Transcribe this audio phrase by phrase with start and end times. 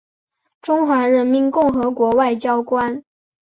[0.63, 3.03] 中华人民共和国外交官。